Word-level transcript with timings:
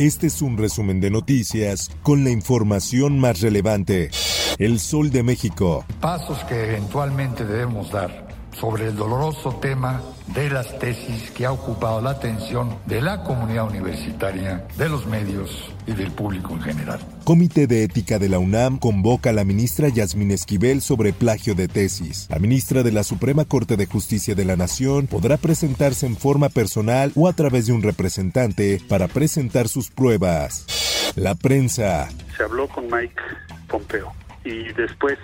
Este 0.00 0.28
es 0.28 0.40
un 0.40 0.56
resumen 0.56 0.98
de 0.98 1.10
noticias 1.10 1.90
con 2.02 2.24
la 2.24 2.30
información 2.30 3.18
más 3.18 3.42
relevante. 3.42 4.10
El 4.56 4.80
Sol 4.80 5.10
de 5.10 5.22
México. 5.22 5.84
Pasos 6.00 6.42
que 6.44 6.70
eventualmente 6.70 7.44
debemos 7.44 7.92
dar 7.92 8.29
sobre 8.58 8.88
el 8.88 8.96
doloroso 8.96 9.54
tema 9.56 10.02
de 10.34 10.50
las 10.50 10.78
tesis 10.78 11.30
que 11.30 11.46
ha 11.46 11.52
ocupado 11.52 12.00
la 12.00 12.10
atención 12.10 12.76
de 12.86 13.00
la 13.00 13.22
comunidad 13.24 13.68
universitaria, 13.68 14.66
de 14.76 14.88
los 14.88 15.06
medios 15.06 15.72
y 15.86 15.92
del 15.92 16.10
público 16.12 16.52
en 16.54 16.62
general. 16.62 17.00
Comité 17.24 17.66
de 17.66 17.84
Ética 17.84 18.18
de 18.18 18.28
la 18.28 18.38
UNAM 18.38 18.78
convoca 18.78 19.30
a 19.30 19.32
la 19.32 19.44
ministra 19.44 19.88
Yasmín 19.88 20.30
Esquivel 20.30 20.80
sobre 20.80 21.12
plagio 21.12 21.54
de 21.54 21.68
tesis. 21.68 22.26
La 22.30 22.38
ministra 22.38 22.82
de 22.82 22.92
la 22.92 23.04
Suprema 23.04 23.44
Corte 23.44 23.76
de 23.76 23.86
Justicia 23.86 24.34
de 24.34 24.44
la 24.44 24.56
Nación 24.56 25.06
podrá 25.06 25.36
presentarse 25.36 26.06
en 26.06 26.16
forma 26.16 26.48
personal 26.48 27.12
o 27.14 27.28
a 27.28 27.32
través 27.32 27.66
de 27.66 27.72
un 27.72 27.82
representante 27.82 28.80
para 28.88 29.08
presentar 29.08 29.68
sus 29.68 29.90
pruebas. 29.90 31.12
La 31.16 31.34
prensa. 31.34 32.08
Se 32.36 32.44
habló 32.44 32.68
con 32.68 32.84
Mike 32.84 33.20
Pompeo 33.68 34.12
y 34.44 34.72
después 34.72 35.18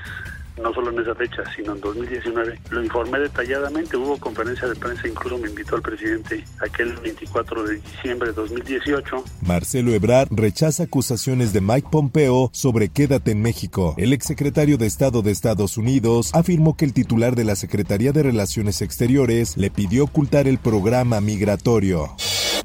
no 0.63 0.73
solo 0.73 0.91
en 0.91 1.01
esa 1.01 1.15
fecha, 1.15 1.43
sino 1.55 1.75
en 1.75 1.81
2019. 1.81 2.59
Lo 2.71 2.83
informé 2.83 3.21
detalladamente, 3.21 3.97
hubo 3.97 4.19
conferencia 4.19 4.69
de 4.69 4.75
prensa, 4.77 5.09
incluso 5.09 5.39
me 5.39 5.49
invitó 5.49 5.77
el 5.77 5.83
presidente 5.83 6.45
aquel 6.61 6.95
24 6.97 7.65
de 7.65 7.77
diciembre 7.77 8.29
de 8.29 8.35
2018. 8.35 9.25
Marcelo 9.43 9.93
Ebrard 9.93 10.29
rechaza 10.31 10.85
acusaciones 10.85 11.53
de 11.53 11.61
Mike 11.61 11.89
Pompeo 11.91 12.51
sobre 12.53 12.89
quédate 12.89 13.33
en 13.33 13.43
México. 13.43 13.95
El 13.97 14.13
exsecretario 14.13 14.79
de 14.79 14.87
Estado 14.87 15.23
de 15.23 15.31
Estados 15.31 15.77
Unidos 15.77 16.31
afirmó 16.35 16.77
que 16.77 16.85
el 16.85 16.93
titular 16.93 17.37
de 17.37 17.45
la 17.45 17.57
Secretaría 17.57 18.13
de 18.13 18.23
Relaciones 18.23 18.83
Exteriores 18.83 19.57
le 19.57 19.71
pidió 19.71 20.05
ocultar 20.05 20.49
el 20.49 20.59
programa 20.59 21.21
migratorio. 21.21 22.15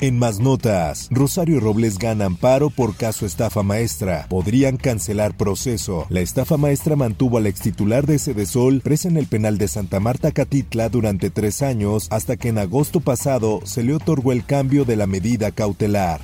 En 0.04 0.18
más 0.18 0.40
notas, 0.40 1.10
Rosario 1.12 1.60
Robles 1.60 2.00
gana 2.00 2.26
amparo 2.26 2.72
por 2.72 2.96
caso 2.96 3.28
estafa 3.28 3.62
maestra. 3.62 4.26
Podrían 4.30 4.78
cancelar 4.78 5.38
proceso. 5.38 6.08
La 6.10 6.22
estafa 6.22 6.58
maestra 6.58 6.96
mantuvo 6.96 7.38
al 7.38 7.46
ex 7.46 7.62
titular 7.62 8.08
de 8.08 8.18
Sol 8.18 8.82
presa 8.84 9.10
en 9.10 9.18
el 9.18 9.28
penal 9.28 9.60
de 9.60 9.68
Santa 9.68 10.00
Marta 10.00 10.32
Catitla 10.32 10.90
durante 10.90 11.30
tres 11.30 11.62
años 11.62 12.08
hasta 12.10 12.36
que 12.36 12.48
en 12.48 12.58
agosto 12.58 13.00
pasado 13.00 13.60
se 13.64 13.84
le 13.84 13.94
otorgó 13.94 14.32
el 14.32 14.44
cambio 14.44 14.86
de 14.86 14.96
la 14.96 15.06
medida 15.06 15.52
cautelar. 15.52 16.20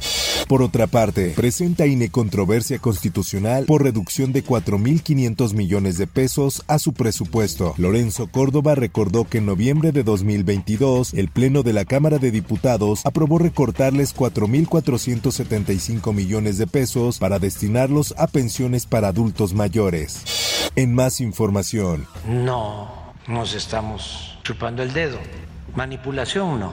Por 0.48 0.62
otra 0.62 0.88
parte, 0.88 1.34
presenta 1.36 1.86
INE 1.88 2.10
controversia 2.10 2.80
constitucional 2.80 3.66
por 3.66 3.84
reducción 3.84 4.32
de 4.32 4.46
4.500 4.46 5.54
millones 5.54 5.98
de 5.98 6.08
pesos 6.08 6.64
a 6.68 6.80
su 6.80 6.94
presupuesto. 6.94 7.74
Lorenzo 7.78 8.28
Córdoba 8.28 8.74
recordó 8.74 9.26
que 9.26 9.40
en 9.40 9.46
noviembre 9.46 9.92
de 9.92 10.04
2022, 10.04 11.14
el 11.16 11.28
Pleno 11.28 11.64
de 11.64 11.74
la 11.74 11.84
Cámara 11.84 12.18
de 12.18 12.32
Diputados 12.32 13.06
aprobó 13.06 13.40
recortarles 13.40 14.16
4.475 14.16 16.14
millones 16.14 16.58
de 16.58 16.68
pesos 16.68 17.18
para 17.20 17.40
destinarlos 17.40 18.16
a 18.18 18.28
pensiones 18.28 18.86
para 18.86 19.10
adultos 19.10 19.54
mayores. 19.54 20.72
En 20.78 20.96
más 20.96 21.20
información. 21.20 22.08
No 22.26 22.90
nos 23.28 23.54
estamos 23.54 24.40
chupando 24.44 24.82
el 24.82 24.94
dedo. 24.94 25.20
Manipulación 25.76 26.62
no. 26.62 26.72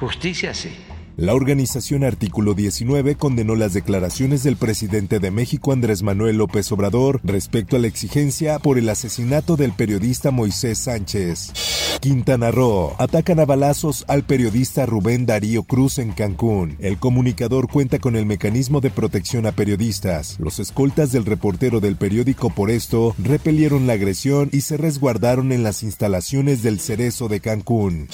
Justicia 0.00 0.52
sí. 0.54 0.76
La 1.16 1.34
organización 1.34 2.04
Artículo 2.04 2.54
19 2.54 3.16
condenó 3.16 3.54
las 3.54 3.74
declaraciones 3.74 4.42
del 4.42 4.56
presidente 4.56 5.18
de 5.18 5.30
México 5.30 5.72
Andrés 5.72 6.02
Manuel 6.02 6.38
López 6.38 6.72
Obrador 6.72 7.20
respecto 7.22 7.76
a 7.76 7.78
la 7.78 7.86
exigencia 7.86 8.58
por 8.58 8.78
el 8.78 8.88
asesinato 8.88 9.56
del 9.56 9.72
periodista 9.72 10.30
Moisés 10.30 10.78
Sánchez. 10.78 11.52
Quintana 12.00 12.50
Roo. 12.50 12.96
Atacan 12.98 13.40
a 13.40 13.44
balazos 13.44 14.06
al 14.08 14.24
periodista 14.24 14.86
Rubén 14.86 15.26
Darío 15.26 15.64
Cruz 15.64 15.98
en 15.98 16.12
Cancún. 16.12 16.76
El 16.80 16.98
comunicador 16.98 17.68
cuenta 17.68 17.98
con 17.98 18.16
el 18.16 18.24
mecanismo 18.24 18.80
de 18.80 18.90
protección 18.90 19.44
a 19.44 19.52
periodistas. 19.52 20.38
Los 20.40 20.60
escoltas 20.60 21.12
del 21.12 21.26
reportero 21.26 21.80
del 21.80 21.96
periódico 21.96 22.48
por 22.48 22.70
esto 22.70 23.14
repelieron 23.22 23.86
la 23.86 23.92
agresión 23.92 24.48
y 24.50 24.62
se 24.62 24.78
resguardaron 24.78 25.52
en 25.52 25.62
las 25.62 25.82
instalaciones 25.82 26.62
del 26.62 26.80
Cerezo 26.80 27.28
de 27.28 27.40
Cancún. 27.40 28.08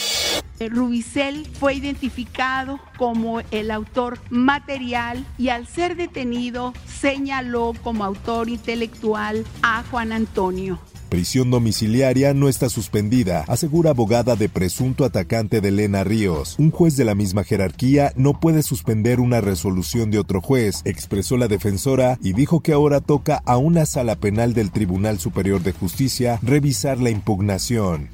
Rubicel 0.60 1.46
fue 1.58 1.74
identificado 1.74 2.80
como 2.96 3.40
el 3.50 3.70
autor 3.70 4.18
material 4.30 5.24
y 5.38 5.50
al 5.50 5.66
ser 5.66 5.96
detenido 5.96 6.72
señaló 6.86 7.74
como 7.82 8.04
autor 8.04 8.48
intelectual 8.48 9.44
a 9.62 9.84
Juan 9.90 10.12
Antonio. 10.12 10.78
Prisión 11.08 11.50
domiciliaria 11.50 12.34
no 12.34 12.50
está 12.50 12.68
suspendida, 12.68 13.44
asegura 13.48 13.90
abogada 13.90 14.36
de 14.36 14.50
presunto 14.50 15.06
atacante 15.06 15.62
de 15.62 15.68
Elena 15.68 16.04
Ríos. 16.04 16.56
Un 16.58 16.70
juez 16.70 16.96
de 16.96 17.06
la 17.06 17.14
misma 17.14 17.44
jerarquía 17.44 18.12
no 18.14 18.38
puede 18.38 18.62
suspender 18.62 19.18
una 19.18 19.40
resolución 19.40 20.10
de 20.10 20.18
otro 20.18 20.42
juez, 20.42 20.82
expresó 20.84 21.38
la 21.38 21.48
defensora 21.48 22.18
y 22.22 22.34
dijo 22.34 22.60
que 22.60 22.74
ahora 22.74 23.00
toca 23.00 23.42
a 23.46 23.56
una 23.56 23.86
sala 23.86 24.16
penal 24.16 24.52
del 24.52 24.70
Tribunal 24.70 25.18
Superior 25.18 25.62
de 25.62 25.72
Justicia 25.72 26.38
revisar 26.42 27.00
la 27.00 27.08
impugnación. 27.08 28.10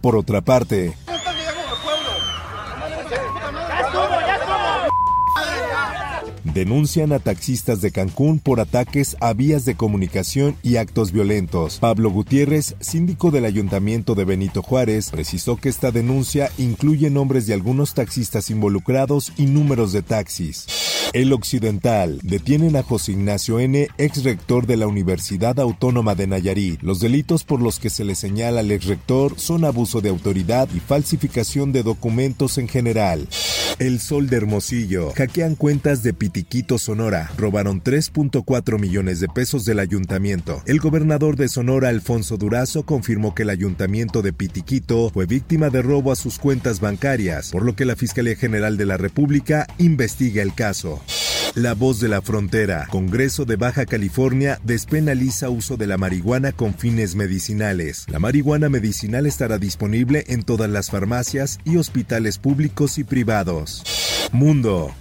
Por 0.00 0.16
otra 0.16 0.40
parte, 0.40 0.94
Denuncian 6.44 7.12
a 7.12 7.18
taxistas 7.18 7.80
de 7.80 7.92
Cancún 7.92 8.38
por 8.38 8.60
ataques 8.60 9.16
a 9.20 9.32
vías 9.32 9.64
de 9.64 9.74
comunicación 9.74 10.56
y 10.62 10.76
actos 10.76 11.10
violentos. 11.10 11.78
Pablo 11.78 12.10
Gutiérrez, 12.10 12.74
síndico 12.78 13.30
del 13.30 13.46
Ayuntamiento 13.46 14.14
de 14.14 14.26
Benito 14.26 14.62
Juárez, 14.62 15.10
precisó 15.10 15.56
que 15.56 15.70
esta 15.70 15.90
denuncia 15.90 16.50
incluye 16.58 17.08
nombres 17.08 17.46
de 17.46 17.54
algunos 17.54 17.94
taxistas 17.94 18.50
involucrados 18.50 19.32
y 19.38 19.46
números 19.46 19.92
de 19.92 20.02
taxis. 20.02 20.66
El 21.12 21.32
Occidental. 21.34 22.20
Detienen 22.22 22.74
a 22.76 22.82
José 22.82 23.12
Ignacio 23.12 23.60
N., 23.60 23.88
ex 23.98 24.24
rector 24.24 24.66
de 24.66 24.78
la 24.78 24.86
Universidad 24.86 25.60
Autónoma 25.60 26.14
de 26.14 26.26
Nayarit. 26.26 26.80
Los 26.82 27.00
delitos 27.00 27.44
por 27.44 27.60
los 27.60 27.78
que 27.78 27.90
se 27.90 28.04
le 28.04 28.14
señala 28.14 28.60
al 28.60 28.70
ex 28.70 28.86
rector 28.86 29.34
son 29.36 29.66
abuso 29.66 30.00
de 30.00 30.08
autoridad 30.08 30.68
y 30.74 30.80
falsificación 30.80 31.70
de 31.70 31.82
documentos 31.82 32.56
en 32.56 32.66
general. 32.66 33.28
El 33.78 34.00
Sol 34.00 34.28
de 34.28 34.36
Hermosillo. 34.36 35.12
Hackean 35.14 35.54
cuentas 35.54 36.02
de 36.02 36.14
Pitiquito, 36.14 36.78
Sonora. 36.78 37.30
Robaron 37.36 37.82
3.4 37.82 38.78
millones 38.78 39.20
de 39.20 39.28
pesos 39.28 39.64
del 39.64 39.80
ayuntamiento. 39.80 40.62
El 40.66 40.78
gobernador 40.78 41.36
de 41.36 41.48
Sonora, 41.48 41.88
Alfonso 41.88 42.36
Durazo, 42.36 42.84
confirmó 42.84 43.34
que 43.34 43.42
el 43.42 43.50
ayuntamiento 43.50 44.22
de 44.22 44.32
Pitiquito 44.32 45.10
fue 45.10 45.26
víctima 45.26 45.68
de 45.68 45.82
robo 45.82 46.12
a 46.12 46.16
sus 46.16 46.38
cuentas 46.38 46.80
bancarias, 46.80 47.50
por 47.50 47.64
lo 47.64 47.76
que 47.76 47.84
la 47.84 47.96
Fiscalía 47.96 48.36
General 48.36 48.76
de 48.76 48.86
la 48.86 48.96
República 48.96 49.66
investiga 49.78 50.42
el 50.42 50.54
caso. 50.54 51.01
La 51.54 51.74
voz 51.74 52.00
de 52.00 52.08
la 52.08 52.22
frontera. 52.22 52.86
Congreso 52.90 53.44
de 53.44 53.56
Baja 53.56 53.84
California 53.84 54.58
despenaliza 54.64 55.50
uso 55.50 55.76
de 55.76 55.86
la 55.86 55.98
marihuana 55.98 56.52
con 56.52 56.72
fines 56.72 57.14
medicinales. 57.14 58.06
La 58.08 58.18
marihuana 58.18 58.70
medicinal 58.70 59.26
estará 59.26 59.58
disponible 59.58 60.24
en 60.28 60.44
todas 60.44 60.70
las 60.70 60.90
farmacias 60.90 61.58
y 61.64 61.76
hospitales 61.76 62.38
públicos 62.38 62.96
y 62.96 63.04
privados. 63.04 63.84
Mundo. 64.32 64.94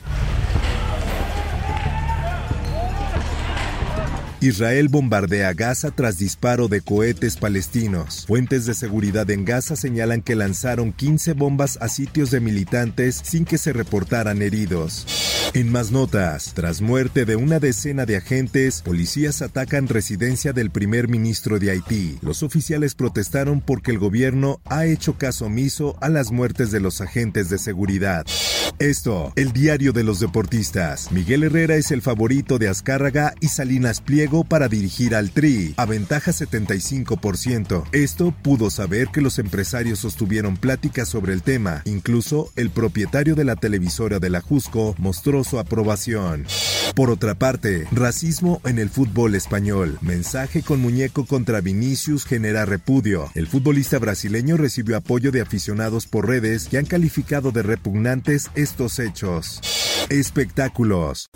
Israel 4.43 4.89
bombardea 4.89 5.53
Gaza 5.53 5.91
tras 5.91 6.17
disparo 6.17 6.67
de 6.67 6.81
cohetes 6.81 7.37
palestinos. 7.37 8.25
Fuentes 8.25 8.65
de 8.65 8.73
seguridad 8.73 9.29
en 9.29 9.45
Gaza 9.45 9.75
señalan 9.75 10.23
que 10.23 10.33
lanzaron 10.33 10.93
15 10.93 11.33
bombas 11.33 11.77
a 11.79 11.87
sitios 11.87 12.31
de 12.31 12.39
militantes 12.39 13.21
sin 13.23 13.45
que 13.45 13.59
se 13.59 13.71
reportaran 13.71 14.41
heridos. 14.41 15.05
En 15.53 15.71
más 15.71 15.91
notas, 15.91 16.53
tras 16.55 16.81
muerte 16.81 17.25
de 17.25 17.35
una 17.35 17.59
decena 17.59 18.07
de 18.07 18.17
agentes, 18.17 18.81
policías 18.81 19.43
atacan 19.43 19.87
residencia 19.87 20.53
del 20.53 20.71
primer 20.71 21.07
ministro 21.07 21.59
de 21.59 21.69
Haití. 21.69 22.17
Los 22.23 22.41
oficiales 22.41 22.95
protestaron 22.95 23.61
porque 23.61 23.91
el 23.91 23.99
gobierno 23.99 24.59
ha 24.65 24.87
hecho 24.87 25.19
caso 25.19 25.45
omiso 25.45 25.97
a 26.01 26.09
las 26.09 26.31
muertes 26.31 26.71
de 26.71 26.79
los 26.79 26.99
agentes 26.99 27.49
de 27.49 27.59
seguridad. 27.59 28.25
Esto, 28.81 29.31
el 29.35 29.53
diario 29.53 29.93
de 29.93 30.03
los 30.03 30.19
deportistas. 30.19 31.11
Miguel 31.11 31.43
Herrera 31.43 31.75
es 31.75 31.91
el 31.91 32.01
favorito 32.01 32.57
de 32.57 32.67
Azcárraga 32.67 33.35
y 33.39 33.49
Salinas 33.49 34.01
Pliego 34.01 34.43
para 34.43 34.69
dirigir 34.69 35.13
al 35.13 35.29
Tri, 35.29 35.75
a 35.77 35.85
ventaja 35.85 36.31
75%. 36.31 37.83
Esto 37.91 38.33
pudo 38.41 38.71
saber 38.71 39.09
que 39.09 39.21
los 39.21 39.37
empresarios 39.37 39.99
sostuvieron 39.99 40.57
pláticas 40.57 41.09
sobre 41.09 41.33
el 41.33 41.43
tema. 41.43 41.83
Incluso 41.85 42.51
el 42.55 42.71
propietario 42.71 43.35
de 43.35 43.45
la 43.45 43.55
televisora 43.55 44.17
de 44.17 44.31
la 44.31 44.41
Jusco 44.41 44.95
mostró 44.97 45.43
su 45.43 45.59
aprobación. 45.59 46.47
Por 46.95 47.09
otra 47.09 47.35
parte, 47.35 47.87
racismo 47.91 48.61
en 48.65 48.77
el 48.77 48.89
fútbol 48.89 49.35
español. 49.35 49.97
Mensaje 50.01 50.61
con 50.61 50.81
muñeco 50.81 51.25
contra 51.25 51.61
Vinicius 51.61 52.25
genera 52.25 52.65
repudio. 52.65 53.29
El 53.33 53.47
futbolista 53.47 53.97
brasileño 53.97 54.57
recibió 54.57 54.97
apoyo 54.97 55.31
de 55.31 55.41
aficionados 55.41 56.05
por 56.05 56.27
redes 56.27 56.67
que 56.67 56.77
han 56.77 56.85
calificado 56.85 57.51
de 57.51 57.63
repugnantes 57.63 58.51
estos 58.55 58.99
hechos. 58.99 59.61
Espectáculos. 60.09 61.29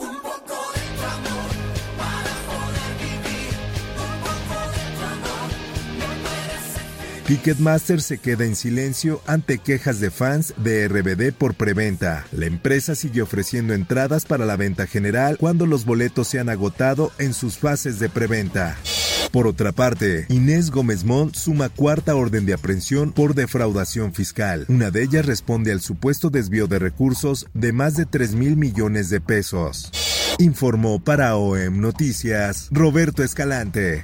Ticketmaster 7.25 8.04
se 8.04 8.19
queda 8.19 8.45
en 8.45 8.56
silencio 8.56 9.19
ante 9.25 9.57
quejas 9.57 10.00
de 10.00 10.12
fans 10.12 10.54
de 10.57 10.88
RBD 10.88 11.33
por 11.36 11.56
preventa. 11.56 12.27
La 12.31 12.45
empresa 12.45 12.94
sigue 12.94 13.24
ofreciendo 13.24 13.74
entradas 13.74 14.25
para 14.25 14.45
la 14.45 14.56
venta 14.57 14.86
general 14.86 15.38
cuando 15.39 15.66
los 15.66 15.86
boletos 15.86 16.27
se 16.27 16.39
han 16.39 16.50
agotado 16.50 17.12
en 17.18 17.33
sus 17.33 17.57
fases 17.57 17.98
de 17.98 18.10
preventa. 18.10 18.77
Por 19.31 19.48
otra 19.48 19.72
parte, 19.72 20.27
Inés 20.30 20.69
Gómez 20.69 21.04
Mont 21.04 21.33
suma 21.33 21.69
cuarta 21.69 22.16
orden 22.16 22.45
de 22.45 22.54
aprehensión 22.54 23.12
por 23.12 23.33
defraudación 23.33 24.13
fiscal. 24.13 24.68
Una 24.69 24.92
de 24.92 25.01
ellas 25.01 25.25
responde 25.25 25.72
al 25.72 25.81
supuesto 25.81 26.30
desvío 26.30 26.68
de 26.68 26.77
recursos 26.77 27.48
de 27.56 27.74
más 27.74 27.95
de 27.95 28.06
3 28.06 28.36
mil 28.36 28.56
millones 28.56 29.10
de 29.10 29.19
pesos. 29.19 29.89
Informó 30.38 31.04
para 31.04 31.36
OEM 31.38 31.81
Noticias 31.81 32.68
Roberto 32.69 33.24
Escalante. 33.24 34.04